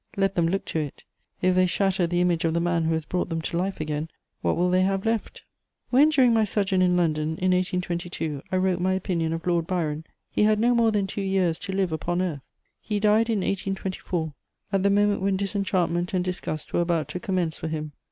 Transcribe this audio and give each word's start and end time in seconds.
Let 0.17 0.33
them 0.33 0.47
look 0.47 0.65
to 0.65 0.79
it: 0.79 1.03
if 1.43 1.53
they 1.53 1.67
shatter 1.67 2.07
the 2.07 2.21
image 2.21 2.43
of 2.43 2.55
the 2.55 2.59
man 2.59 2.85
who 2.85 2.93
has 2.95 3.05
brought 3.05 3.29
them 3.29 3.39
to 3.43 3.55
life 3.57 3.79
again, 3.79 4.09
what 4.41 4.57
will 4.57 4.71
they 4.71 4.81
have 4.81 5.05
left? 5.05 5.43
* 5.65 5.89
When, 5.91 6.09
during 6.09 6.33
my 6.33 6.43
sojourn 6.43 6.81
in 6.81 6.97
London, 6.97 7.37
in 7.37 7.51
1822, 7.51 8.41
I 8.51 8.55
wrote 8.57 8.79
my 8.79 8.93
opinion 8.93 9.31
of 9.31 9.45
Lord 9.45 9.67
Byron, 9.67 10.03
he 10.31 10.41
had 10.41 10.59
no 10.59 10.73
more 10.73 10.91
than 10.91 11.05
two 11.05 11.21
years 11.21 11.59
to 11.59 11.71
live 11.75 11.91
upon 11.91 12.19
earth: 12.19 12.41
he 12.81 12.99
died 12.99 13.29
in 13.29 13.41
1824, 13.41 14.33
at 14.73 14.81
the 14.81 14.89
moment 14.89 15.21
when 15.21 15.37
disenchantment 15.37 16.15
and 16.15 16.25
disgust 16.25 16.73
were 16.73 16.81
about 16.81 17.07
to 17.09 17.19
commence 17.19 17.59
for 17.59 17.67
him. 17.67 17.91